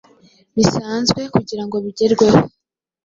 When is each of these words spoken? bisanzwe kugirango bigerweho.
bisanzwe 0.55 1.21
kugirango 1.33 1.75
bigerweho. 1.85 2.39